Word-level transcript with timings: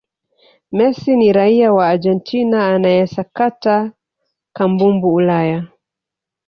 messi 0.71 1.15
ni 1.15 1.33
raia 1.33 1.73
wa 1.73 1.89
argentina 1.89 2.73
anayesakata 2.75 3.91
kambumbu 4.55 5.13
ulaya 5.13 5.67